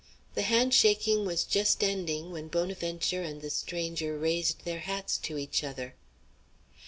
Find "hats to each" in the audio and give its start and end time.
4.79-5.63